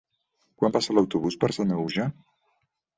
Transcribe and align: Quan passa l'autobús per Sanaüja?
Quan 0.61 0.73
passa 0.77 0.95
l'autobús 0.97 1.39
per 1.45 1.53
Sanaüja? 1.59 2.11